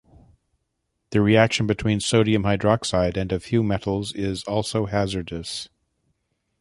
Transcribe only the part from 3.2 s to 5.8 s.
a few metals is also hazardous.